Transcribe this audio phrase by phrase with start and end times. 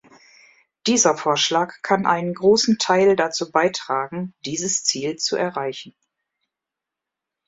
[0.87, 5.93] Dieser Vorschlag kann einen großen Teil dazu beitragen, dieses Ziel zu erreichen.